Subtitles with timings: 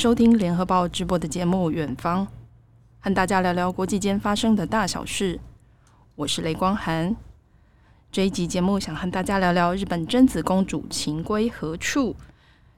[0.00, 2.26] 收听联合报直播的节目《远方》，
[3.00, 5.38] 和大家聊聊国际间发生的大小事。
[6.14, 7.14] 我是雷光涵。
[8.10, 12.16] 这一集节目想和大家聊聊日本真子公主情归何处。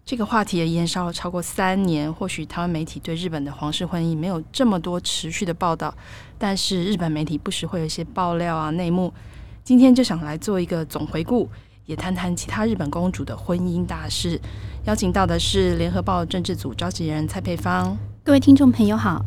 [0.05, 2.13] 这个话题也延烧了超过三年。
[2.13, 5.95] 或许台湾媒体对日本的皇室婚姻没有这么多持续的报道，
[6.37, 9.15] 但是日本媒体不时会有一些爆料啊、内幕。
[9.63, 11.49] 今天就想来做一个总回顾，
[11.93, 14.41] 也谈谈其他日本公主的婚姻大事。
[14.85, 17.95] 邀请到的是联合报政治组召集人蔡佩芳。
[18.25, 19.23] 各位听众朋友好。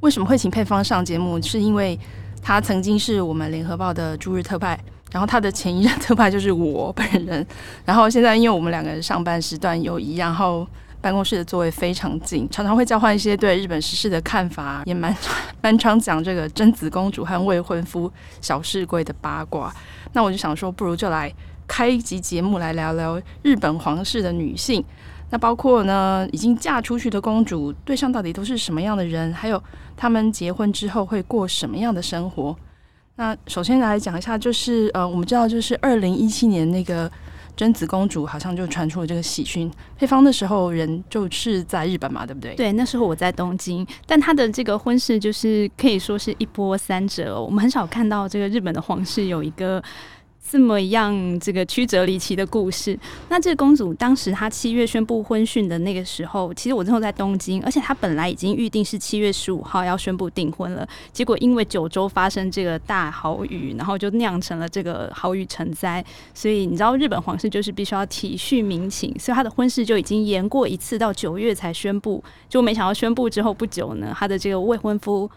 [0.00, 1.38] 为什么会请佩芳上节目？
[1.42, 2.00] 是因为
[2.40, 4.80] 她曾经是我们联合报的驻日特派，
[5.12, 7.46] 然后她的前一任特派就是我本人。
[7.84, 10.66] 然后现在因为我们两个人上班时段有一样，然后
[11.00, 15.16] 办公室的座位非常近，常常会交换一些对日本时事的看法，也蛮
[15.62, 19.74] 蛮常讲这个真子公主和未婚夫小室圭的八卦。
[20.12, 21.32] 那我就想说，不如就来。
[21.72, 24.84] 开一集节目来聊聊日本皇室的女性，
[25.30, 29.32] 那包括呢已经嫁出去的公主，对象到底都是什么样的人？
[29.32, 29.62] 还有
[29.96, 32.56] 他们结婚之后会过什么样的生活？
[33.14, 37.08] 那首先来讲一下，就是呃，我们知道就是二零一七年那个
[37.56, 42.54] 贞子公主好像就传出了这个喜讯，配方的时候人就是在日本嘛，对不对？
[42.54, 47.40] 对，那时候我在东京，但她的这个婚事就是可以说是一波三折。
[47.40, 49.82] 我们很少看到这个日本的皇室有一个。
[50.50, 52.98] 这么样，这个曲折离奇的故事。
[53.28, 60.84] 那这个公主当时她七月宣布婚讯的那个时候，其实我之后在东京，而且她本来已经预定是七月十五号要宣布订婚了。
[61.12, 66.04] 结果因为九州发生这个大豪雨，然后就酿成了这个豪雨成灾。
[66.34, 72.20] 所以你知道日本皇室就是必须要体恤民情，所以她的婚事就已经延过一次到九月才宣布。
[72.48, 75.30] 就没想到宣布之后不久呢，她的这个未婚夫。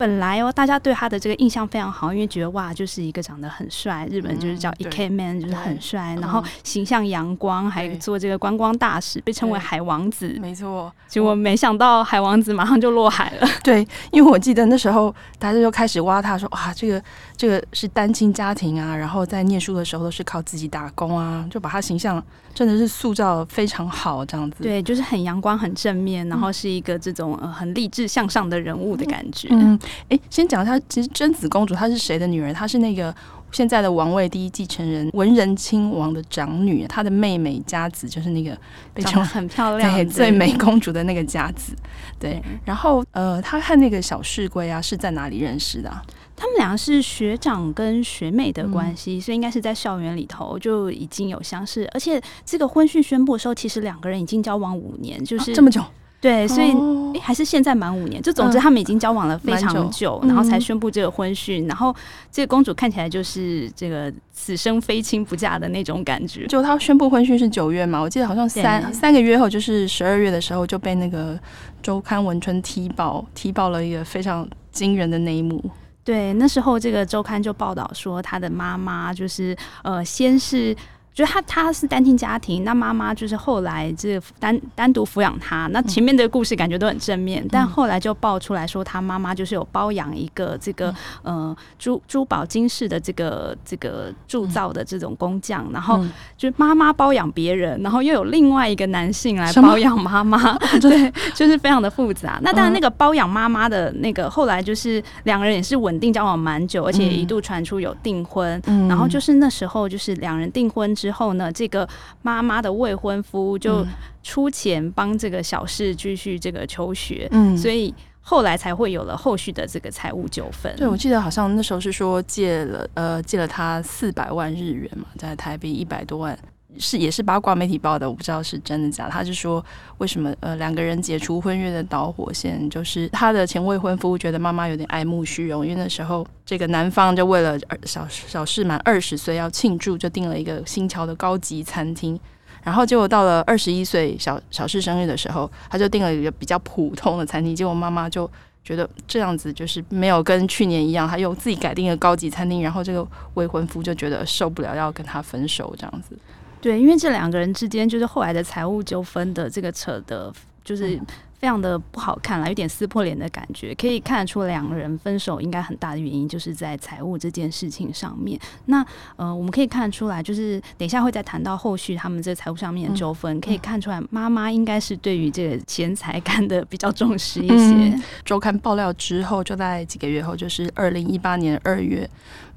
[0.00, 10.34] 本来哦，大家对他的这个印象非常好，因为觉得哇，就是一个长得很帅，日本就是叫 ikemen，就是很帅，然后形象阳光，还做这个观光大使，被称为海王子。
[10.40, 13.48] 没错，结果没想到海王子马上就落海了。
[13.62, 17.02] 对，因为我记得那时候大家就开始挖他说，哇，这个
[17.36, 22.24] 这个是单亲家庭啊，然后在念书的时候都是靠自己打工啊，就把他形象
[22.54, 24.62] 真的是塑造非常好，这样子。
[24.62, 29.48] 对，就是很阳光、很正面，然后是一个这种呃很励志向上的人物的感觉。
[29.50, 29.78] 嗯。
[30.08, 32.52] 哎，先讲一下，其实贞子公主她是谁的女儿？
[32.52, 33.14] 她是那个
[33.52, 38.56] 现在的王位第一继承人文仁亲王的长女，她的妹妹佳子就是那个
[38.94, 41.74] 被称很漂亮、对最美公主的那个佳子。
[42.18, 46.02] 对，然后呃，她和那个小室圭啊是在哪里认识的啊？
[46.36, 55.82] 他们两个是学长跟学妹的关系，嗯，所以应该是在校园里头就已经有相识，而且这个婚讯宣布的时候，其实两个人已经交往五年，就是，啊，这么久。
[56.20, 56.70] 对，所以、
[57.18, 58.20] 还是现在满五年。
[58.20, 61.68] 就总之，他们已经交往了非常久，嗯久，然后才宣布这个婚讯、嗯。
[61.68, 61.96] 然后
[62.30, 66.46] 这个公主看起来就是这个此生非亲不嫁的那种感觉。
[66.46, 71.40] 就她宣布婚讯是九月嘛，我记得好像三三个月后，就是十二月的时候就被那个
[71.82, 75.58] 周刊文春踢爆，踢爆了一个非常惊人的那一幕。
[76.04, 80.76] 对，那时候这个周刊就报道说，她的妈妈就是呃，先是。
[81.20, 85.66] 就他他是单亲家庭，那妈妈就是后来这单单独抚养他。
[85.66, 90.88] 那前面的故事感觉都很正面，嗯、但后来就爆出来说，他妈妈就是有包养一个这个、
[91.24, 96.02] 嗯、呃珠珠宝金饰的这个这个铸造的这种工匠，然后
[96.38, 102.38] 就妈妈包养别人，然后又有另外一个男性来包养妈妈， 对，就是非常的复杂。
[102.40, 110.94] 那当然，那个包养妈妈的那个后来就是两个人也是稳定交往蛮久，而且一度传出有订婚、嗯，然后就是那时候就是两人订婚。
[111.00, 111.88] 之后呢，这个
[112.22, 113.86] 妈妈的未婚夫就
[114.22, 120.74] 出钱帮这个小事继续这个求学，嗯，所以后来才会有了后续的这个财务纠纷。
[120.76, 126.38] 对，我记得好像那时候是说借了呃借了他四百万日元嘛，在台币一百多万。
[126.78, 129.10] 是也是八卦媒体报的，我不知道是真的假的。
[129.10, 129.64] 他是说，
[129.98, 142.18] 为什么呃两个人解除婚约的导火线，就是他的前未婚夫觉得妈妈有点爱慕虚荣，因为那时候这个男方就为了小小室满二十岁要庆祝，就订了一个新桥的高级餐厅。
[142.62, 147.56] 然后结果到了二十一岁小小事生日的时候，他就订了一个比较普通的餐厅。
[147.56, 148.30] 结果妈妈就
[148.62, 152.62] 觉得这样子就是没有跟去年一样，他又自己改订了高级餐厅。
[152.62, 156.14] 然后这个未婚夫就觉得受不了，要跟他分手这样子。
[156.60, 161.00] 对，因为这两个人之间就是后来的财务纠纷的这个扯的，就是
[161.40, 168.38] 非常的不好看了，有点撕破脸的感觉，可以看得出两个人分手应该很大的原因就是在财务这件事情上面。
[168.66, 168.84] 那
[169.16, 177.54] 呃，我们可以看得出来，就是等一下会再谈到后续他们这个财务上面的纠纷，可以看出来妈妈应该是对于这个钱财看得比较重视一些。
[177.54, 182.06] 嗯、周刊爆料之后，就在几个月后，就是二零一八年二月，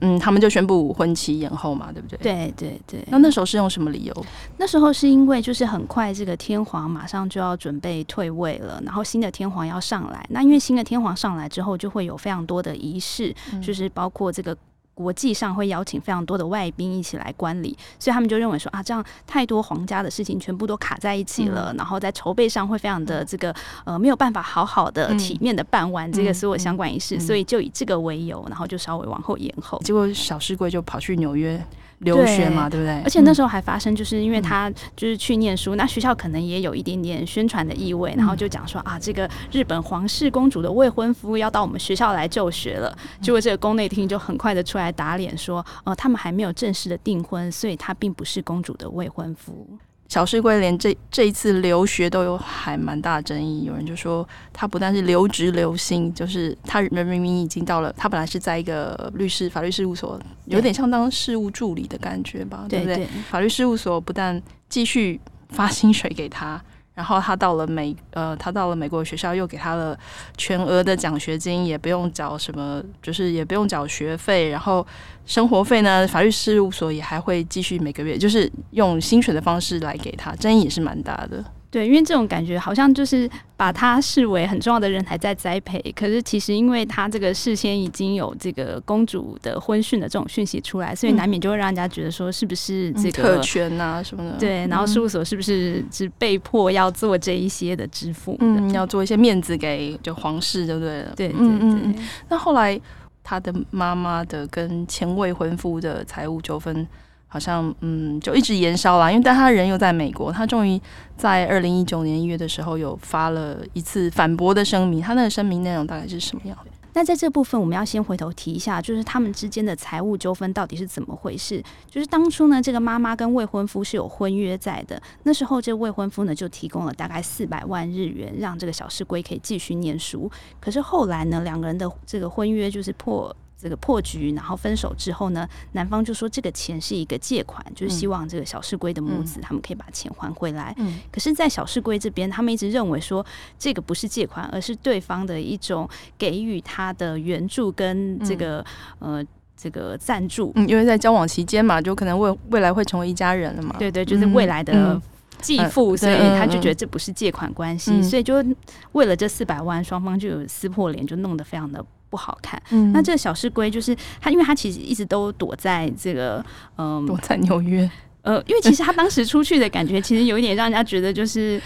[0.01, 2.17] 嗯，他们就宣布婚期延后嘛，对不对？
[2.17, 3.07] 对对对。
[3.07, 4.25] 那那时候是用什么理由？
[4.57, 8.72] 那时候是因为就是很快这个天皇马上就要准备退位了。
[8.85, 14.55] 然后新的天皇要上来，那因为新的天皇上来之后，就会有非常多的仪式，嗯、就是包括这个
[14.93, 23.53] 国际上会邀请非常多的外宾一起来观礼，所以他们就认为说啊，这样太多皇家的事情全部都卡在一起了，嗯、然后在筹备上会非常的这个
[23.85, 29.79] 呃没有办法好好的体面的办完这个所有相关仪式，嗯嗯嗯、所以就以这个为由，然后就稍微往后延后。
[29.83, 31.59] 结果小室圭就跑去纽约。
[32.03, 33.01] 留学嘛，对，不对？
[33.03, 42.95] 而且那时候还发生，就是因为他就是去念书，嗯、那学校可能也有一点点宣传的意味，嗯、然后就讲说啊，这个日本皇室公主的未婚夫要到我们学校来就学了。
[43.21, 49.67] 结果这个宫内厅就很快的出来打脸说，呃，他们还没有正式的订婚，所以他并不是公主的未婚夫。
[50.09, 63.07] 小室圭连这这一次留学都有还蛮大的争议，有人就说他不但是留职留薪，就是他人明明已经到了，他本来是在一个律师法律事务所，有点像当事务助理的感觉吧，对，对不对？
[63.29, 64.39] 法律事务所不但
[64.69, 65.19] 继续
[65.49, 66.61] 发薪水给他。
[66.95, 69.97] 然后他到了美，呃，他到了美国学校，又给他了
[70.37, 74.49] 全额的奖学金，也不用缴什么，就是也不用缴学费。
[74.49, 74.85] 然后
[75.25, 81.43] 生活费呢，法律事务所也还会继续每个月，就是用薪水的方式来给他，争议也是蛮大的。
[81.73, 83.27] 对，因为这种感觉好像就是
[83.57, 94.37] 把他视为很重要的人还在栽培，可是其实因为他这个事先已经有这个公主的婚讯的这种讯息出来，所以难免就会让人家觉得说是不是这个特权啊什么的。
[94.37, 98.37] 对，然后事务所是不是是被迫要做这一些的支付？
[98.39, 101.03] 嗯，要做一些面子给就皇室，对不对？
[101.15, 102.01] 对对对，对。
[102.29, 102.79] 那后来
[103.23, 106.87] 他的妈妈的跟前未婚夫的财务纠纷。
[107.33, 110.79] 好像嗯，就一直延烧了，因为但他人又在美国，他终于
[111.17, 115.01] 在二零一九年一月的时候有发了一次反驳的声明。
[115.01, 116.69] 他那个声明内容大概是什么样的？
[116.93, 121.59] 那在这部分，我们要先回头提一下，就是他们之间的财务纠纷到底是怎么回事？
[121.89, 130.29] 就是当初呢，这个妈妈跟未婚夫是有婚约在的，那时候这未婚夫呢就提供了大概四百万日元，让这个小室圭可以继续念书。
[130.59, 133.35] 可是后来呢，两个人的这个婚约就是破。
[133.63, 140.75] 这个破局，然后分手之后呢，男方就说这个钱是一个借款，就是希望这个小室圭的母子他们可以把钱还回来。
[140.77, 143.25] 嗯，可是，在小室圭这边，他们一直认为说
[143.57, 148.59] 这个不是借款，而是对方的一种给予他的援助跟这个、
[148.99, 149.25] 嗯、呃
[149.55, 150.51] 这个赞助。
[150.55, 153.75] 嗯，因为在交往期间嘛，就可能未未来会成为一家人了嘛。
[153.79, 155.01] 对对，就是未来的
[155.39, 158.43] 继父，嗯嗯、所以他就觉得这不是借款关系，嗯、所以就
[158.91, 161.83] 为了这四百万，双方就有撕破脸，就弄得非常的。
[162.13, 162.61] 不好看。
[162.69, 166.45] 嗯，那这个小室圭就是他，因为他其实一直都躲在这个，
[166.77, 167.89] 嗯，躲在纽约。
[168.21, 171.61] 呃，因为其实他当时出去的感觉，其实有一点让人家觉得就是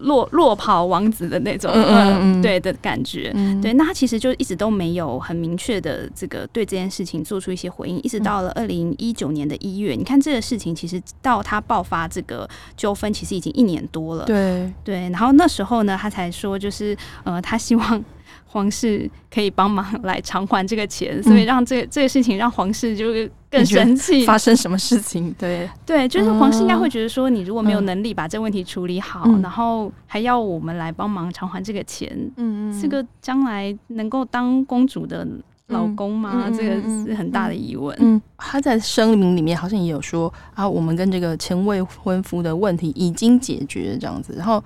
[0.00, 3.30] 落落跑王子的那种，嗯嗯嗯，对的感觉。
[3.34, 12.46] 嗯、对，那他其实就一直都没有很明确的这个对这件事情做出一些回应，一直到了二零一九年的一月，你看这个事情其实到他爆发这个
[12.76, 14.26] 纠纷，其实已经一年多了。
[14.26, 16.94] 对对，然后那时候呢，他才说就是
[17.24, 18.04] 呃，他希望。
[18.52, 24.24] 皇室可以帮忙来偿还这个钱，所以让这个、这个事情让皇室就是更生气。
[24.28, 25.34] 发生什么事情？
[25.38, 35.26] 对对，就是皇室应该会觉得说，你如果没有能力把这个问题处理好，嗯、然后还要我们来帮忙偿还这个钱，嗯嗯，这个将来能够当公主的
[35.68, 36.44] 老公吗？
[36.48, 36.74] 嗯、这个
[37.06, 37.96] 是很大的疑问。
[38.00, 44.34] 嗯，他在声明里面好像也有说啊，我们跟这个前未婚夫的问题已经解决这样子。
[44.36, 44.62] 然后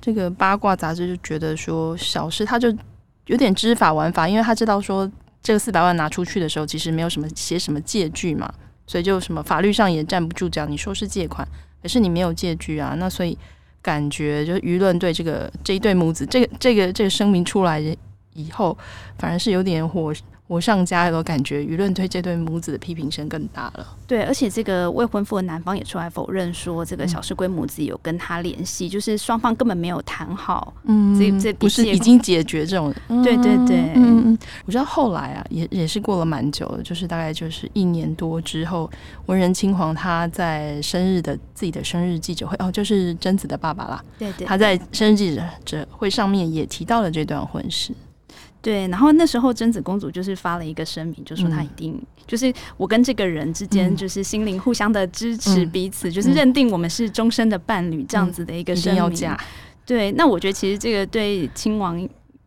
[0.00, 2.74] 这个八卦杂志就觉得说，小事他就。
[3.28, 5.10] 有点知法玩法，因为他知道说
[5.42, 8.52] 这个四百万拿出去的时候，其实没有什么写什么借据嘛，
[8.86, 10.66] 所以就什么法律上也站不住脚。
[10.66, 11.46] 你说是借款，
[11.82, 13.38] 可是你没有借据啊，那所以
[13.80, 17.78] 感觉就是舆论对这个这一对母子，这个这个这个声明出来
[18.34, 18.76] 以后，
[19.18, 20.12] 反而是有点火。
[20.48, 23.86] 火上家都，感觉舆论对这对母子的批评声更大了。
[24.06, 30.72] 对，而且这个未婚夫的男方也出来否认说，这个小室圭母子有跟他联系，嗯、就是双方根本没有谈好。
[30.84, 32.94] 嗯，这这不是已经解决这种？
[33.08, 34.38] 嗯、对对对，嗯嗯。
[34.64, 38.90] 我知道后来啊，也也是过了蛮久了，就是大概就是一年多之后，
[39.26, 44.02] 文人亲王他在生日的自己的生日记者会，哦，就是贞子的爸爸啦。
[44.18, 47.92] 对，对对，他在生日记者会上面也提到了这段婚事。
[48.68, 59.02] 对，然后那时候贞子公主就是发了一个声明，就说她一定、嗯、就是我跟这个人之间就是心灵互相的支持彼此，嗯、就是认定我们是终身的伴侣这样子的一个声明。
[59.02, 59.38] 嗯、要。
[59.86, 61.98] 对，那我觉得其实这个对亲王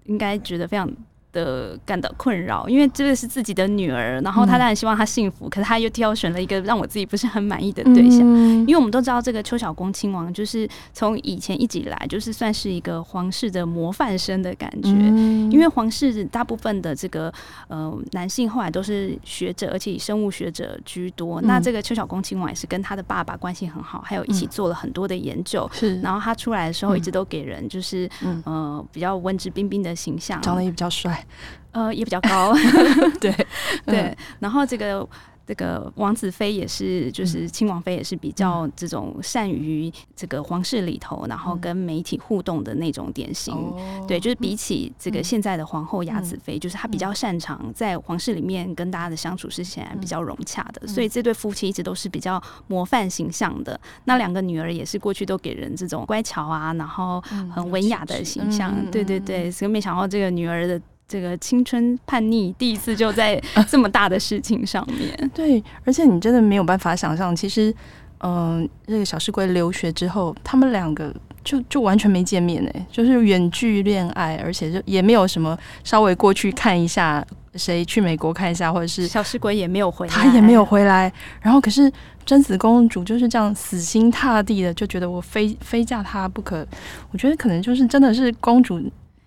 [0.06, 0.88] 应该觉得非常。
[1.32, 8.20] 的感到困扰，因为这个是自己的女儿，然后她当然希望她幸福，嗯、可是她又挑选了一个让我自己不是很满意的对象。
[8.24, 14.90] 嗯、因为我们都知道，这个邱小公亲王就是从以前一直以来就是算是一个皇室的模范生的感觉。
[14.90, 17.34] 嗯、因为皇室大部分的这个
[17.68, 21.42] 呃男性后来都是学者，而且以生物学者居多。
[21.42, 25.70] 嗯、那这个邱小公亲王也是跟他的爸爸关系很好，还有一起做了很多的研究。
[25.74, 31.21] 是、嗯，然后他出来的时候一直都给人就是、嗯、呃比较文质彬彬的形象，长得也比较帅。
[31.72, 32.54] 呃，也比较高，
[33.20, 33.32] 对
[33.86, 34.02] 对。
[34.02, 35.08] 嗯、然后这个
[35.48, 43.54] 这个王子妃也是，就是亲王妃也是比较这种善于这个皇室里头，然后跟媒体互动的那种典型。
[43.78, 50.82] 嗯、对，就是比起这个现在的皇后雅子妃，嗯、就是她比较擅长在皇室里面跟大家的相处是显然比较融洽的。
[50.84, 53.78] 嗯、所以这对夫妻一直都是比较模范形象的。
[54.06, 57.20] 那两个女儿也是过去都给人这种乖巧啊，然后
[57.54, 58.74] 很文雅的形象。
[58.78, 60.80] 嗯、对对对，所以没想到这个女儿的。
[61.12, 63.38] 这个青春叛逆第一次就在
[63.68, 67.70] 这么大的事情上面，啊、对，而且你真的没有办法想象，其实，
[68.20, 71.14] 嗯、呃，这个小石龟留学之后，他们两个
[71.44, 77.22] 就就完全没见面哎，就是远距恋爱，而且就也没有什么稍微过去看一下，
[77.56, 81.92] 谁去美国看一下，或者是小石鬼也没有回来，他也没有回来，然后可是
[82.26, 86.66] 贞子公主就是这样死心塌地的就觉得我非非嫁他不可，
[87.12, 88.82] 我觉得可能就是真的是公主。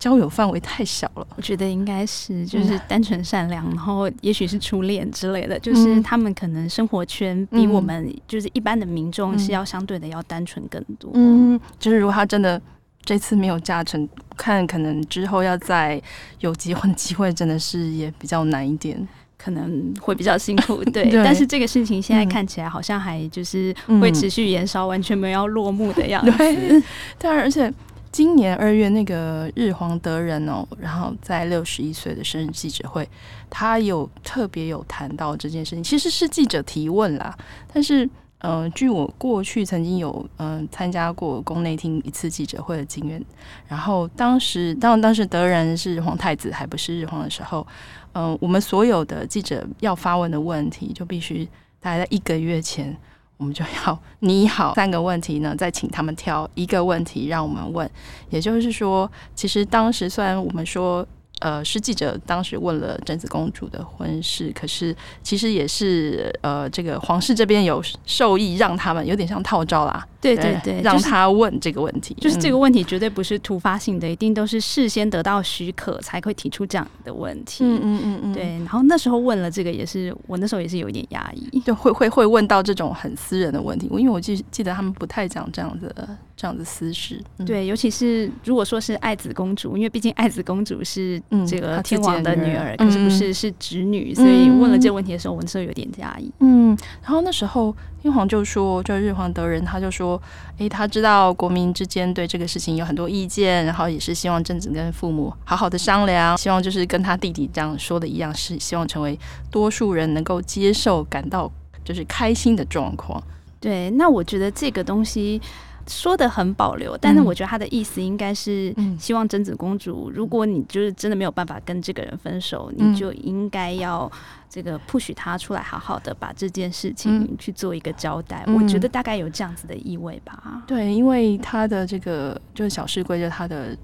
[0.05, 11.11] 交友范围太小了，我觉得应该是就是单纯善良，嗯、然后也许是初恋之类的，就是他们可能生活圈比我们就是一般的民众是要相对的要单纯更多。
[11.15, 12.61] 嗯，就是如果他真的
[13.03, 14.07] 这次没有嫁成，
[14.37, 15.99] 看可能之后要再
[16.41, 19.09] 有结婚机会，真的是也比较难一点，
[19.39, 20.85] 可能会比较辛苦。
[20.93, 21.25] 对，对。
[21.25, 26.31] 但是这个事情现在看起来好像还就是会持续延烧，完全没有要落幕的样 子。
[26.37, 26.83] 对，
[27.19, 27.73] 对，而且。
[28.15, 33.09] 今年二月，那个日皇德仁哦，然后在六十一岁的生日记者会，
[33.51, 37.37] 他有特别有谈到这件事情，其实是记者提问啦。
[37.73, 38.07] 但是，
[38.39, 43.21] 嗯、呃，据我过去曾经有嗯、呃、参加过宫内厅一次记者会的经验，
[43.67, 47.67] 然后当时当当时德仁是皇太子还不是日皇的时候，
[48.13, 51.45] 嗯、我们所有的记者要发问的问题，就必须
[51.81, 52.97] 大概在一个月前。
[53.37, 57.89] 我们就要拟好三个问题呢，再请他们挑一个问题让我们问。
[58.31, 61.07] 也就是说，其实当时虽然我们说。
[61.41, 77.65] 呃，是记者当时问了贞子公主的婚事，可是其实也是呃，这个皇室这边有授意让他们有点像套招啦，对对对，让他问这个问题，就是、就是这个问题绝对不是突发性的，嗯、一定都是事先得到许可才会提出这样的问题。
[77.65, 78.45] 嗯嗯嗯嗯，对。
[78.59, 86.17] 然后那时候问了这个，也是我那时候也是有一点压抑，就会会会问到这种很私人的问题，因为我记记得他们不太讲这样的。
[86.37, 96.33] 这样的私事，嗯、对，尤其是如果说是爱子公主，因为毕竟爱子公主是这个天王的女儿，嗯、可是不是是侄女，嗯、所以问了这个问题的时候，我那时候有点压抑。
[96.41, 100.21] 嗯，然后那时候英皇就说，就日皇德仁他就说，
[100.59, 109.17] 诶，他知道国民之间对这个事情有很多意见，然后也是希望贞子跟父母好好的商量，希望就是跟他弟弟这样说的一样，是希望成为
[109.53, 111.49] 多数人能够接受、感到
[111.85, 113.23] 就是开心的状况。
[113.61, 115.41] 对，那我觉得这个东西。
[115.87, 124.11] 说的很保留，但是我觉得他的意思应该是希望贞子公主，如果你就是真的没有办法跟这个人分手，你就应该要
[124.49, 128.45] 这个 push 他出来，好好的把这件事情去做一个交代。
[128.47, 130.63] 我觉得大概有这样子的意味吧。
[130.67, 133.77] 对，因为他的这个就是小室圭，就他的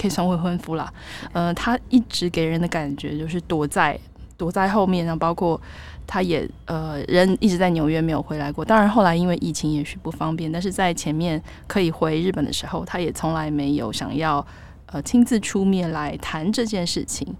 [0.00, 0.92] 可以算未婚夫啦。
[1.32, 3.98] 呃，他一直给人的感觉就是躲在
[4.36, 5.60] 躲在后面，然后包括。
[6.08, 14.44] 他也呃人一直在纽约没有回来过，当然后来因为疫情也许不方便，但是在前面可以回日本的时候，他也从来没有想要
[14.86, 17.36] 呃亲自出面来谈这件事情。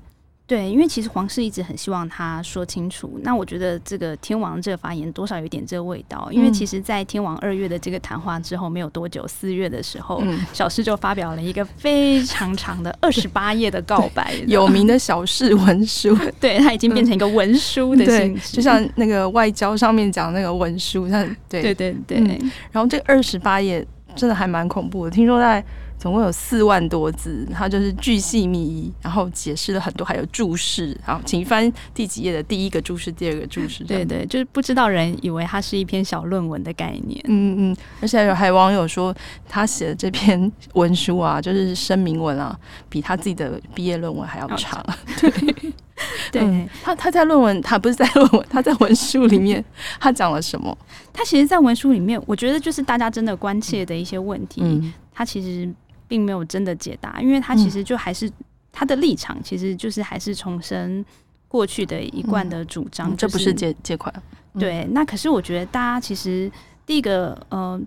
[0.49, 3.21] 对，因为其实皇室一直很希望他说清楚。
[3.23, 16.17] 那我觉得这个天王这个发言多少有点这个味道，因为其实，在天王二月的这个谈话之后没有多久，四月的时候，嗯、小诗就发表了一个非常长的二十八页的告白，有名的小事文书。
[16.41, 22.51] 对，它已经变成一个文书的形式，就像那个外交上面讲那个文书，像对对对对、嗯。
[22.73, 23.87] 然后这二十八页
[24.17, 25.63] 真的还蛮恐怖的，听说在。
[25.99, 30.97] 总共有四万多字，他就是巨细靡遗，然后解释了很多，还有注释。
[31.05, 33.83] 好，请翻第几页的第一个注释，第二个注释。
[33.83, 37.21] 对对，就是不知道人以为它是一篇小论文的概念。
[37.25, 39.13] 嗯嗯，而且有还有网友说，
[39.49, 42.57] 他写的这篇文书啊，就是声明文啊，
[42.89, 44.85] 比他自己的毕业论文还要长。
[45.21, 45.31] 对
[46.31, 49.65] 对、嗯，他他在论文，他不是在论文，他在文书里面，
[49.99, 50.79] 他讲了什么？
[51.13, 55.69] 他其实，在文书里面，我觉得就是大家真的关切的一些问题，嗯、他其实。
[56.09, 58.29] 并没有真的解答，因为他其实就还是
[58.73, 61.05] 他的立场，其实就是还是重申
[61.47, 64.13] 过去的一贯的主张，这不是借借款。
[64.59, 66.51] 对，那可是我觉得大家其实
[66.85, 67.81] 第一个呃。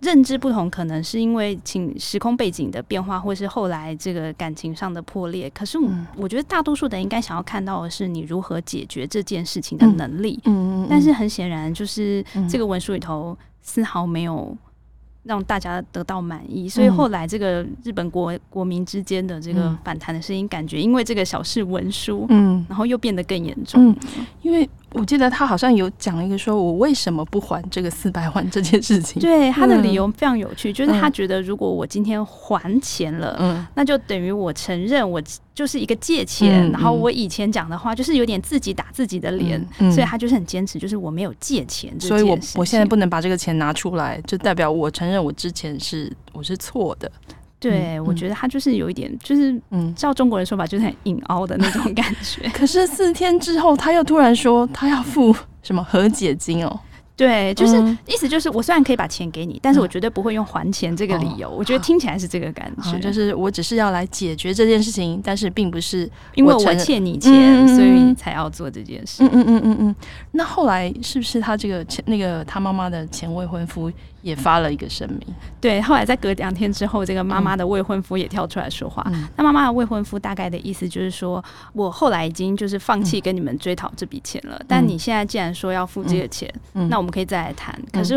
[0.00, 5.50] 认知不同，可能是因为情时空背景的变化，或是后来这个感情上的破裂。
[5.50, 10.38] 可是我我觉得大多数的人应该想要看到的是你如何解决这件事情的能力。
[10.44, 10.86] 嗯嗯，嗯。
[10.88, 14.56] 但是很显然，就是这个文书里头丝毫没有
[15.28, 23.90] 让大家得到满意，所以后来这个日本国国民之间的这个反弹的声音，感觉因为这个小事文书，嗯，然后又变得更严重。
[23.90, 23.96] 嗯，
[24.42, 24.68] 因为。
[24.92, 29.20] 我记得他好像有讲一个说，我为什么不还这个四百万这件事情？
[29.20, 35.22] 对，他的理由非常有趣，就是他觉得如果我今天还钱了，嗯，那就等于我承认我
[35.54, 47.10] 就是一个借钱，然后我以前讲的话就是有点自己打自己的脸，所以他就是很坚持，就是我没有借钱，所以我我现在不能把这个钱拿出来，就代表我承认我之前是我是错的。
[47.60, 52.48] 对，嗯、我觉得他就是有一点，就是嗯，照中国人说法，就是很硬凹的那种感觉。
[52.50, 56.80] 可是四天之后，他又突然说他要付什么和解金哦。
[57.16, 61.48] 对，就是、嗯、意思就是，我虽然可以把钱给你，但是我绝对不会用还钱这个理由。
[61.48, 69.24] 嗯、我觉得听起来是这个感觉，嗯、就是我只是要来解决这件事情，但是并不是因为我欠你钱，嗯、所以才要做这件事。
[69.24, 69.96] 嗯嗯嗯嗯嗯。
[70.30, 73.90] 那后来是不是他这个前那个他妈妈的前未婚夫
[74.22, 75.20] 也发了一个声明？
[75.60, 79.02] 对，后来在隔两天之后，这个妈妈的未婚夫也跳出来说话。
[79.12, 87.78] 嗯、那妈妈的未婚夫大概的意思就是说，我后来已经就是放弃跟你们追讨这笔钱了，嗯、但你现在既然说要付这个钱，那我们可以再来谈。
[87.92, 88.16] 可是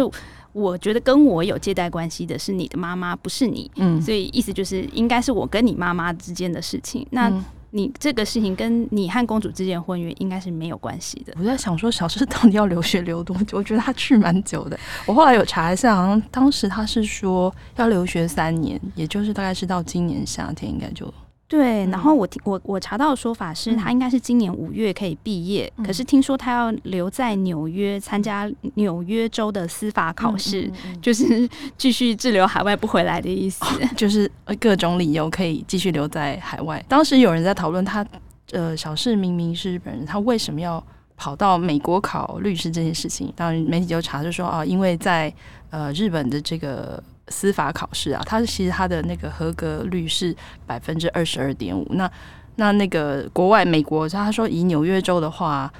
[0.52, 3.70] 我觉得跟我有借贷关系的是你的妈妈，不是你。
[3.76, 7.06] 嗯，所以意思就是应该是我跟你妈妈之间的事情。
[7.12, 7.32] 那。
[7.72, 11.34] 你这个事情跟你和公主之间婚约应该是没有关系的。
[11.40, 13.58] 我在想说，小诗到底要留学留多久？
[13.60, 14.78] 我觉得他去蛮久的。
[15.06, 21.12] 我后来有查一下，好像当时他是说要留学三年，也就是大概是到今年夏天应该就。
[21.52, 34.32] 对，然后我听我我查到的说法是他应该是今年五月可以毕业，嗯、可是听说他要留在纽约参加纽约州的司法考试，嗯嗯嗯、 就是继续滞留海外不回来的意思，哦、就是
[34.62, 36.82] 各种理由可以继续留在海外。
[36.88, 38.06] 当时有人在讨论他，
[38.54, 40.82] 呃，小事明明是日本人，他为什么要
[41.18, 43.30] 跑到美国考律师这件事情？
[43.36, 45.34] 当然媒体就查就说啊，因为在
[45.70, 47.04] 呃日本的这个。
[47.32, 50.36] 司法考试啊，他其实他的那个合格率是
[50.68, 51.88] 百分之二十二点五。
[51.92, 52.12] 那
[52.58, 55.72] 那那个国外美国，他说以纽约州的话，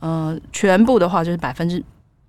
[0.00, 1.82] 嗯、呃，全部的话就是百分之，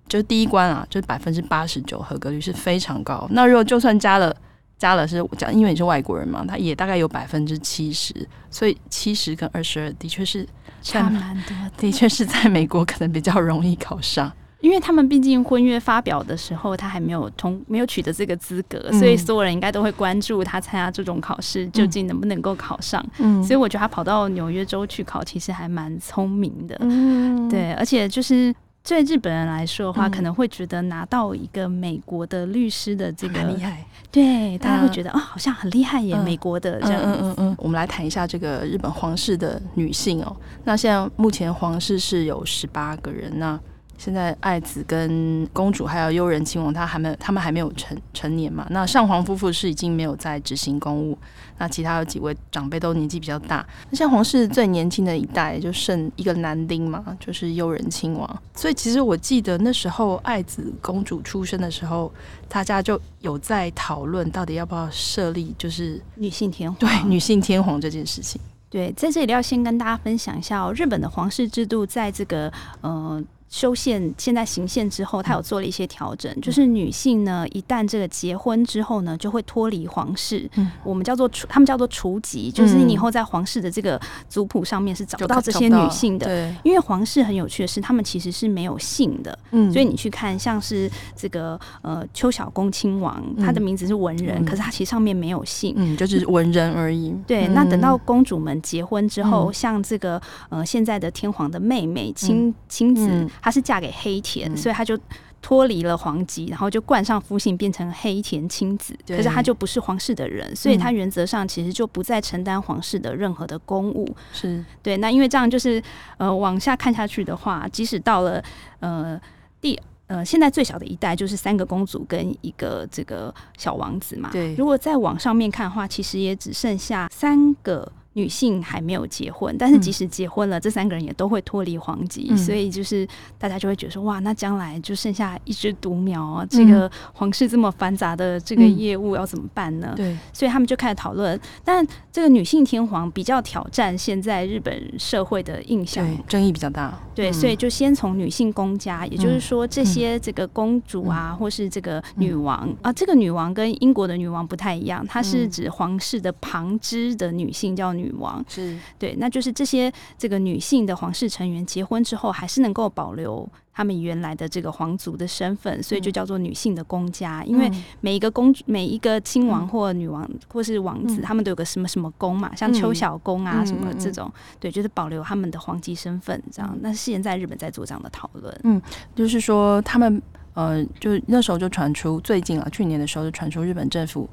[0.08, 3.28] 就是第一关啊，就是百分之八十九合格率是非常高。
[3.30, 4.34] 那如果就算加了
[4.78, 8.14] 加了是讲，因为你是外国人嘛，他也大概有百分之七十。
[8.50, 10.48] 所以七十跟二十二的确是
[10.82, 14.32] 差蛮多的，的确是在美国可能比较容易考上。
[14.60, 23.04] 因为他们毕竟婚约发表的时候，他还没有通，没有取得这个资格，嗯、所以所有人应该都会关注他参加这种考试究竟能不能够考上。
[23.18, 26.76] 嗯，所以我觉得他跑到纽约州去考，其实还蛮聪明的。
[26.80, 28.54] 嗯，对，而且就是
[28.86, 37.00] 对日本人来说的话，嗯、可能会觉得拿到一个美国的律师的这个很厉害，对，大家会觉得啊、哦，好像很厉害耶，嗯、美国的这样。
[37.02, 37.56] 嗯嗯嗯。
[37.58, 40.36] 我们来谈一下这个日本皇室的女性哦。
[40.64, 43.58] 那现在目前皇室是有十八个人那。
[44.00, 48.66] 现在爱子跟公主还有悠仁亲王，他还没他们还没有成成年嘛？
[48.70, 51.18] 那上皇夫妇是已经没有在执行公务，
[51.58, 53.66] 那其他有几位长辈都年纪比较大。
[53.90, 58.42] 那像皇室最年轻的一代就剩一个男丁嘛，就是悠仁亲王。
[58.54, 62.10] 所以其实我记得那时候爱子公主出生的时候，
[62.48, 68.40] 大家就有在讨论到底要不要设立就是女性天皇，对女性天皇这件事情。
[68.70, 73.22] 对，在这里要先跟大家分享一下哦，日本的皇室制度在这个呃。
[73.50, 86.26] 修宪现在行宪之后，他有做了一些调整，嗯、就是女性呢，一旦这个结婚之后呢，就会脱离皇室，嗯、我们叫做除，他们叫做除籍，嗯、就是你以后在皇室的这个族谱上面是找不到这些女性的。
[86.26, 97.12] 对，因为皇室很有趣的是，他们其实是没有姓的，嗯，所以你去看像是这个呃邱小公亲王，他的名字是文人，嗯、可是他其实上面没有姓，嗯，就是文人而已。
[97.26, 103.28] 对，嗯、那等到公主们结婚之后，嗯、像这个呃现在的天皇的妹妹亲亲子。
[103.40, 104.98] 嗯她是嫁给黑田，嗯、所以她就
[105.42, 108.94] 脱离了皇籍，然后就冠上夫姓，变成黑田亲子。
[109.08, 114.14] 可是她就不是皇室的人，所以她原则上其实就不再承担皇室的任何的公务。
[114.32, 114.98] 是对。
[114.98, 115.82] 那因为这样，就是
[116.18, 118.42] 呃往下看下去的话，即使到了
[118.80, 119.18] 呃
[119.60, 124.28] 第呃现在最小的一代，就是三个公主跟一个这个小王子嘛。
[124.30, 124.54] 对。
[124.56, 127.90] 如果再往上面看的话，其实也只剩下三个。
[128.14, 133.06] 女性还没有结婚，但是即使结婚了，嗯、这三个人也都会脱离皇籍，嗯、所以就是
[133.38, 136.46] 大家就会觉得说，哇，那将来就剩下一只独苗啊！
[136.50, 139.92] 这个皇室这么繁杂的这个业务要怎么办呢？
[139.92, 141.38] 嗯、对，所以他们就开始讨论。
[141.64, 146.98] 但这个女性天皇比较挑战现在日本社会的印象，争议比较大。
[147.14, 158.76] 对，所以就先从女性公家，嗯、也就是说这些这个公主啊，嗯、或是这个女王、嗯、啊，这个女王跟英国的女王不太一样，她是指皇室的旁支的女性叫女王，是。
[158.98, 167.44] 对，那就是这些这个女性的皇室成员结婚之后，还是能够保留他们原来的这个皇族的身份，所以就叫做女性的公家。
[167.44, 176.78] 因为每一个公主、每一个亲王或女王或是王子，他们都有个什么什么宫嘛，像邱小宫啊什么这种，对，就是保留他们的皇籍身份这样。
[176.80, 178.80] 那现在日本在做这样的讨论，嗯，
[179.14, 180.20] 就是说他们
[180.54, 184.28] 呃，就那时候就传出最近啊，去年的时候就传出日本政府。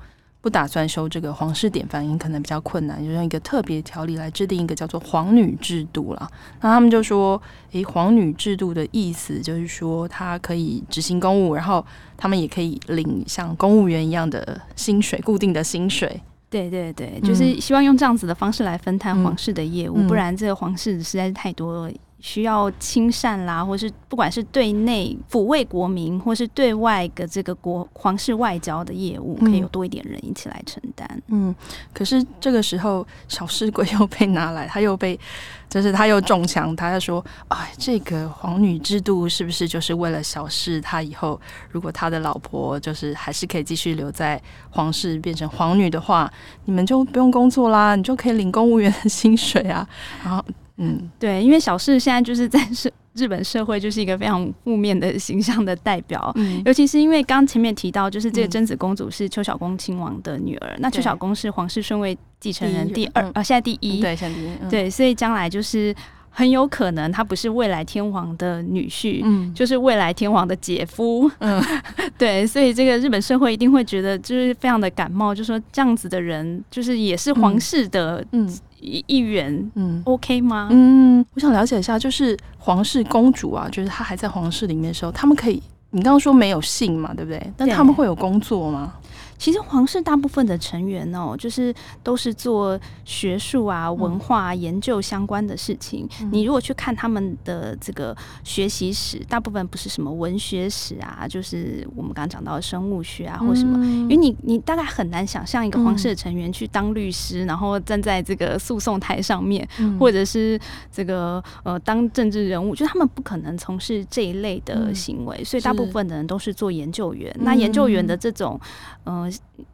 [0.48, 6.32] 不打算收这个皇室典范，因可能比较困难，就用一个特别条例来制定一个叫做皇女制度了。
[6.62, 7.42] 那他们就说，
[7.74, 16.22] 诶，皇女制度的意思就是说，她可以执行公务，然后他们也可以领像公务员一样的薪水，固定的薪水。
[16.50, 21.94] 对对对，就是希望用这样子的方式来分摊皇室的业务，嗯、不然这个皇室实在是太多了。
[22.20, 31.08] 需要亲善啦，或是不管是对内抚慰国民，或是对外的这个国皇室外交的业务，可以有多一点人一起来承担。
[31.28, 31.54] 嗯，
[31.94, 35.18] 可是这个时候小室圭又被拿来，他又被，
[35.70, 46.32] 就是他又中枪，他就说：“哎，这个皇女制度是不是就是为了小事他以后如果他的老婆就是还是可以继续留在皇室变成皇女的话，
[46.66, 49.88] 你们就不用工作啦，你就可以领公务员的薪水啊。”
[50.26, 50.44] 然后。
[50.78, 65.96] 嗯，对，因为小事现在就是在社 日本社会就是一个非常负面的形象的代表，嗯，尤其是因为刚前面提到，就是这个贞子公主是邱小公亲王的女儿，嗯、那邱小公是皇室顺位继承人第二，啊、现在第一，对，现在第一，嗯、对，所以将来就是
[66.38, 71.60] 很有可能他不是未来天皇的女婿，嗯，就是未来天皇的姐夫，嗯，
[72.16, 78.46] 对，所以这个日本社会一定会觉得就是非常的感冒，就说这样子的人就是也是皇室的，嗯。
[78.48, 80.68] 嗯一一员，嗯，OK 吗？
[80.70, 87.42] 嗯，我想了解一下，就是皇室公主啊，就是她还在皇室里面的时候，他们可以，你刚刚说没有姓嘛，对不对？
[87.58, 88.94] 但他们会有工作吗？
[89.38, 96.10] 其实皇室大部分的成员哦，就是都是做学术啊、文化研究相关的事情。
[96.22, 103.78] 嗯、你如果去看他们的这个学习史，大部分不是什么文学史啊，就是我们刚刚讲到的生物学啊或什么。
[103.78, 110.60] 嗯、因为你你大概很难想象一个皇室的成员去当律师，嗯、然后站在这个诉讼台上面，嗯、或者是
[110.92, 115.38] 这个呃当政治人物，就他们不可能从事这一类的行为。
[115.38, 117.32] 嗯、所以大部分的人都是做研究员。
[117.42, 118.60] 那研究员的这种
[119.04, 119.26] 嗯。
[119.26, 119.27] 呃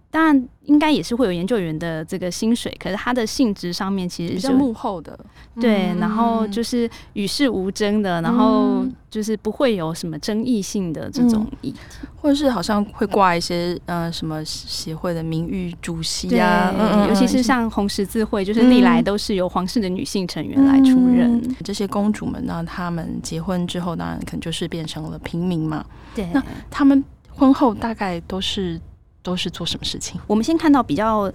[0.10, 5.18] 当然，应该也是会有研究员的这个薪水，可是他的性质上面其实是幕后的，
[5.60, 11.80] 对，然后就是与世无争的，然后就是不会有什么争议性的这种议题，
[12.16, 16.72] 或者是好像会挂一些呃什么协会的名誉主席啊，
[17.10, 21.42] 尤其是像红十字会，就是历来都是由皇室的女性成员来出任。
[21.64, 28.80] 这些公主们呢，她们结婚之后，当然可能就是变成了平民嘛，对，那她们婚后大概都是。
[29.24, 30.20] 都是做什么事情？
[30.28, 31.32] 我们先看到比较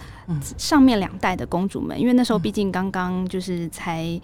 [0.59, 4.21] 上面两代的公主们，嗯、因为那时候毕竟刚刚就是才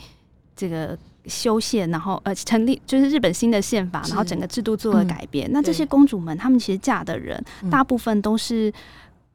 [0.54, 0.96] 这个
[1.26, 5.48] 修宪，然后呃成立就是日本新的宪法，然后整个制度做了改变。
[5.48, 8.70] 嗯、那这些公主们，她们其实嫁的人大部分都是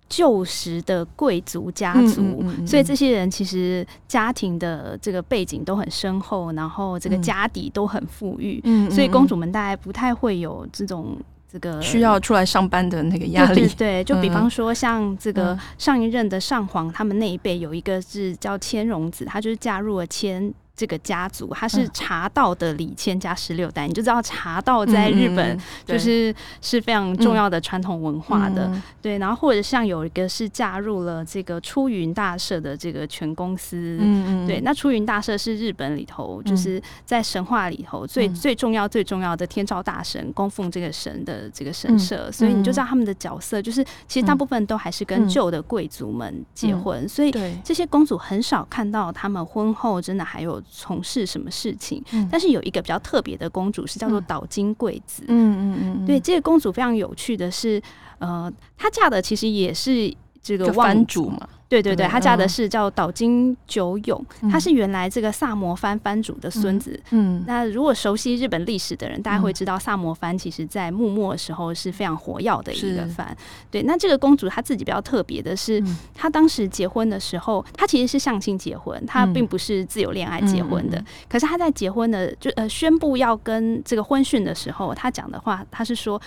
[0.07, 8.61] 旧时的贵族家族，嗯嗯嗯嗯、所以这些人其实家庭的这个背景都很深厚，然后这个家底都很富裕，
[8.91, 11.17] 所以公主们大概不太会有这种。
[11.51, 20.53] 这个需要出来上班的那个压力，对，对，对， 就比方说像这个上一任的上皇，他们那一辈有一个是叫千荣子，他就是嫁入了千。
[20.79, 28.67] 这个家族，他是茶道的李谦家十六代，嗯、你就知道茶道在日本就是是非常重要的传统文化的。
[28.67, 47.33] 嗯、对，然后或者像有一个是嫁入了这个出云大社的这个全公司，嗯、对，那出云大社是日本里头就是在神话里头最、嗯、最重要最重要的天照大神供奉这个神的这个神社，嗯、所以你就知道他们的角色就是其实大部分都还是跟旧的贵族们结婚，嗯、所以
[47.65, 50.63] 这些公主很少看到他们婚后真的还有。
[50.71, 52.03] 从事什么事情？
[52.11, 55.23] 嗯、但是有一个比较特别的公主是叫做岛津贵子。
[55.27, 57.81] 嗯嗯嗯，对，这个公主非常有趣的是，
[58.19, 61.47] 呃，她嫁的其实也是这个望族嘛。
[61.69, 66.99] 对对对，他嫁的是叫岛津久永，嗯、他是原来这个萨摩藩藩主的孙子。
[67.11, 73.37] 嗯，那如果熟悉日本历史的人，大家会知道萨摩藩其实在幕末的时候是非常活跃的一个藩。
[73.69, 75.79] 对，那这个公主她自己比较特别的是，
[76.15, 80.97] 她、嗯、当时结婚的时候，她其实是相亲结婚，她并不是自由恋爱结婚的。
[80.97, 86.19] 嗯、可是她在结婚的就呃宣布要跟这个婚讯的时候，她讲的话，她是说。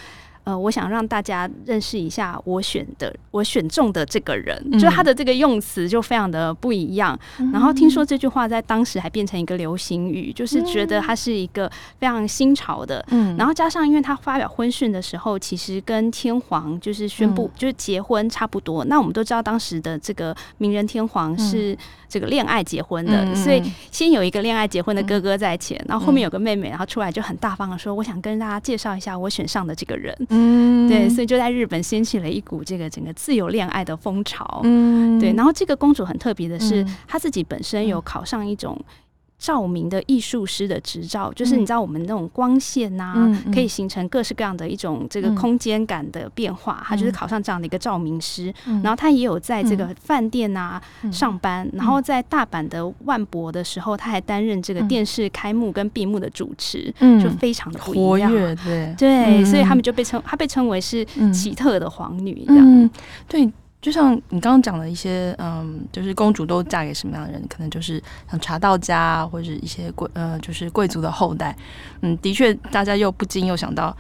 [0.45, 7.19] 呃，我想让大家认识一下我选的、我选中的这个人，嗯、就他的这个用词就非常的不一样。
[7.39, 13.05] 嗯、然后听说这句话在当时还变成一个流行语，就是觉得他是一个非常新潮的。
[13.11, 18.85] 嗯，然后加上因为他发表婚讯的时候，其实跟天皇就是宣布就是结婚差不多。
[18.85, 21.77] 嗯、那我们都知道当时的这个名人天皇是
[22.09, 34.61] 这个恋爱结婚的，嗯、所以先有一个恋爱结婚的哥哥在前，然后后面有个妹妹，然后出来就很大方的说：“我想跟大家介绍一下我选上的这个人。”嗯，对，所以就在日本掀起了一股这个整个自由恋爱的风潮。
[34.65, 38.77] 嗯，对，然后这个公主很特别的是，她自己本身有考上一种。
[39.43, 46.79] 照明的艺术师的执照，就是你知道我们那种光线呐、啊，嗯、可以形成各式各样的一种这个空间感的变化。
[46.83, 58.31] 嗯、他就是考上这样的一个照明师，嗯、然后他也有在这个饭店啊、嗯、上班，然后在大阪的万博的时候，他还担任这个电视开幕跟闭幕的主持，嗯、就非常的不一样。
[58.97, 59.45] 对。
[59.45, 62.65] 所以他们就被称，他被称为是奇特的皇女这样。
[62.65, 62.89] 嗯，
[63.27, 63.51] 对。
[63.83, 67.43] 就像你刚刚讲的一些，嗯，就是公主都嫁给什么样的人？
[67.49, 71.55] 可能就是像茶道家，或者一些贵，呃，就是贵族的后代。
[72.01, 73.95] 嗯，的确，大家又不禁又想到。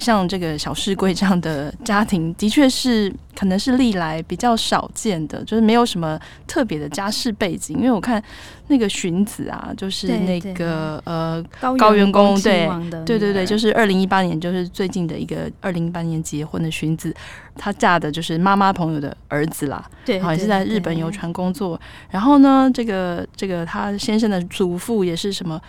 [0.00, 7.76] 像这个小市贵这样的家庭，的确是可能是历来比较少见的，就是没有什么特别的家世背景。
[7.76, 8.20] 因为我看
[8.68, 12.66] 那个荀子啊，就是那个呃高员工，对
[13.04, 17.14] 对对对，就是二零一八年，就是最近的一个二零一八年结婚的荀子，
[17.56, 21.80] 她嫁的就是妈妈朋友的儿子啦，对，好像是在日本游船工作。
[22.10, 25.60] 然后呢，这个这个他先生的祖父也是什么？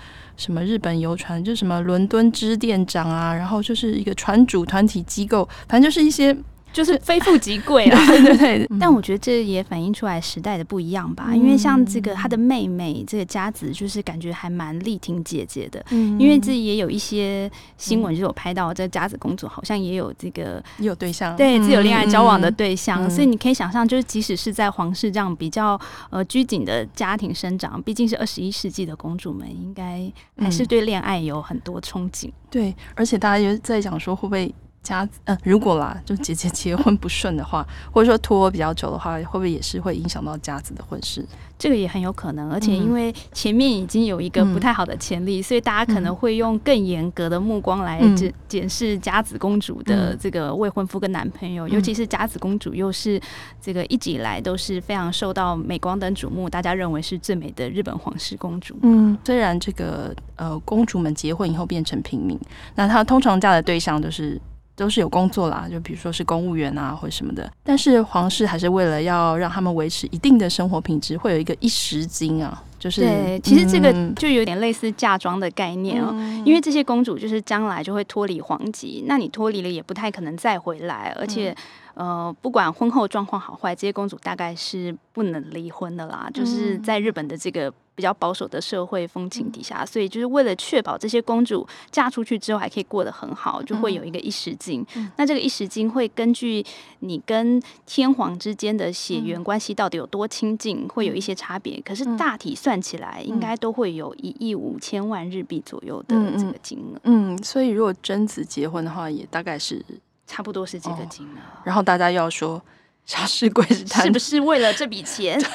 [0.41, 6.35] 什么日本游船，就什么伦敦支店长啊，然后就是一个船主团体机构，反正就是一些。
[6.73, 8.67] 就是非富即贵啊， 对对对。
[8.79, 15.83] 但我觉得这也反映出来时代的不一样吧，因为像这个他的妹妹这个佳子，就是感觉还蛮力挺姐姐的。
[15.91, 23.09] 嗯，因为这也有一些新闻就有拍到，这佳子公主好像也有这个也有对象，对，自有恋爱交往的对象。
[23.09, 25.79] 所以你可以想象，就是即使是在皇室这样比较
[26.09, 32.29] 呃拘谨的家庭生长，毕竟是二十一世纪的公主们，应该还是对恋爱有很多憧憬。
[32.49, 34.53] 对，而且大家也在讲说会不会。
[34.83, 41.25] 家嗯，如果啦，就姐姐结婚不顺的话，或者说拖比较久的话，会不会也是会影响到家子的婚事？
[41.59, 53.21] 这个也很有可能，而且因为前面已经有一个不太好的潜力，嗯、所以大家可能会用更严格的目光来检检视家子公主的这个未婚夫跟男朋友，嗯、尤其是家子公主又是
[53.61, 58.75] 这个一直以来都是非常受到镁光灯瞩目，大家认为是最美的日本皇室公主。
[58.81, 62.39] 嗯，虽然这个呃公主们结婚以后变成平民，
[62.73, 64.41] 那她通常嫁的对象都是。
[64.75, 67.51] 都是有工作啦，就比如说是公务员啊，或者什么的。
[67.63, 81.55] 但是皇室还是为了要让他们维持一定的生活品质，会有一个一十金啊，就是对，其实这个就有点类似嫁妆的概念哦，嗯、因为这些公主就是将来就会脱离皇籍，那你脱离了也不太可能再回来，而且。
[81.93, 86.25] 呃，不管婚后状况好坏，这些公主大概是不能离婚的啦。
[86.27, 94.85] 嗯、就是在日本的这个比较保守的社会风情底下，嗯、所以就是为了确保这些公主嫁出去之后还可以过得很好，就会有一个一时金。
[94.95, 96.65] 嗯、那这个一时金会根据
[96.99, 101.81] 你跟天皇之间的血缘关系到底有多亲近，嗯、会有一些差别。
[101.81, 106.99] 可是大体算起来，应该都会有一亿五千万日币左右的这个金额。
[107.03, 109.85] 嗯，嗯，所以如果贞子结婚的话，也大概是。
[110.31, 112.61] 差不多是这个金额，然后大家又要说
[113.05, 115.37] 小市贵是贪，是不是为了这笔钱？
[115.43, 115.49] 对，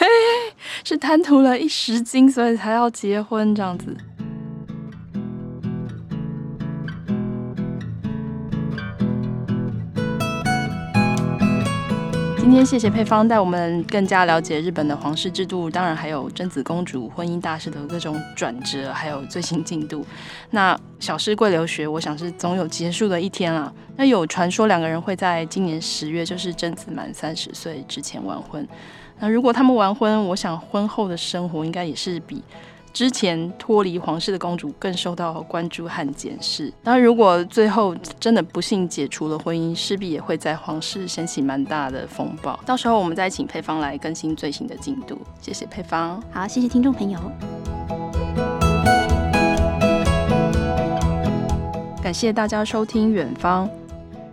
[0.84, 3.96] 是贪图了一时金，所以才要结婚这样子。
[12.46, 20.06] 今天谢谢配方带我们更加了解日本的皇室制度，当然还有贞子公主婚姻大事的各种转折，还有最新进度。
[20.50, 23.74] 那小室贵留学，我想是总有结束的一天了。
[23.96, 28.64] 那有传说两个人会在今年十月，就是贞子满三十岁之前完婚。
[29.18, 32.44] 那如果他们完婚，我想婚后的生活应该也是比。
[32.96, 36.72] 之前脱离皇室的公主更受到关注和检视。
[36.82, 42.58] 当然，如果最后真的不幸解除了婚姻，势必也会在皇室掀起蛮大的风暴。
[42.64, 45.20] 到时候我们再请配方来更新最新的进度。
[45.42, 47.20] 谢谢配方，好，谢谢听众朋友，
[52.02, 53.68] 感谢大家收听《远方》。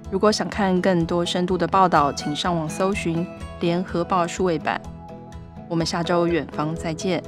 [0.10, 3.26] 如果想看更多深度的报道，请上网搜寻
[3.60, 4.80] 《联合报》数位版。
[5.68, 7.22] 我们下周远方再见。